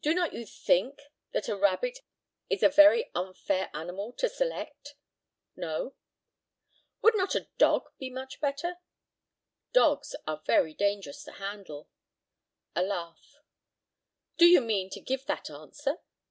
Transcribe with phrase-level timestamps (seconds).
[0.00, 0.98] Do not you think
[1.32, 1.98] that a rabbit
[2.48, 4.94] is a very unfair animal to select?
[5.54, 5.94] No.
[7.02, 8.78] Would not a dog be much better?
[9.74, 11.90] Dogs are very dangerous to handle.
[12.74, 13.40] (A laugh.)
[14.38, 15.98] Do you mean to give that answer?